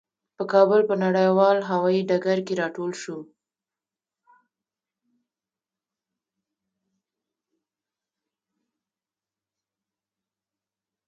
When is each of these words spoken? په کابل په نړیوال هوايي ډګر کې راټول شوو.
په 0.37 0.43
کابل 0.53 0.81
په 0.89 0.95
نړیوال 1.03 1.57
هوايي 1.71 2.01
ډګر 2.09 2.37
کې 2.45 2.53
راټول 2.61 2.91
شوو. 3.01 3.19